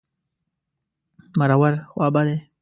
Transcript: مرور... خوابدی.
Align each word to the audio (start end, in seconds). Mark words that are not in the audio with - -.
مرور... 1.39 1.73
خوابدی. 1.93 2.35